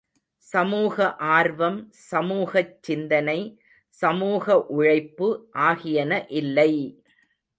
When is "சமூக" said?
0.43-0.95, 3.93-4.45